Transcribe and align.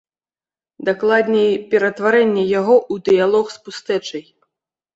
Дакладней, 0.89 1.51
ператварэнне 1.75 2.47
яго 2.59 2.75
ў 2.81 2.95
дыялог 3.11 3.45
з 3.59 3.65
пустэчай. 3.69 4.23